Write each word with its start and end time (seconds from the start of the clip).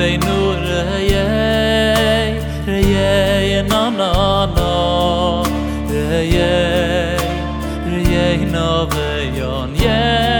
bei 0.00 0.16
nur 0.16 0.56
ye 1.12 1.26
ye 2.92 3.62
na 3.70 3.82
na 3.98 4.12
na 4.56 4.72
ye 6.34 6.56
ye 8.12 8.26
no 8.52 8.86
ve 8.90 9.08
yon. 9.38 10.39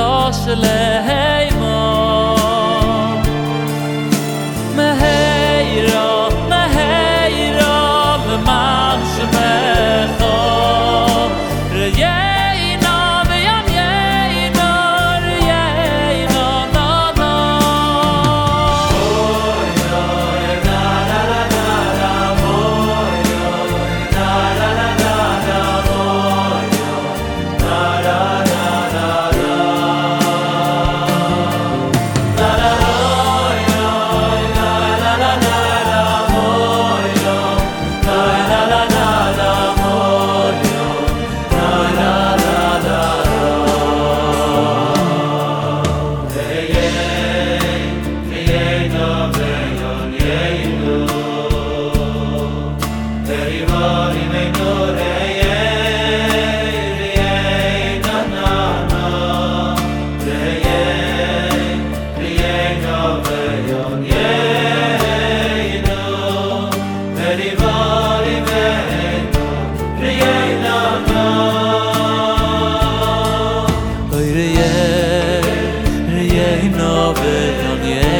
nosle 0.00 1.02
hem 1.06 1.29
nowy, 76.80 77.52
no 77.64 77.76
nie. 77.84 78.19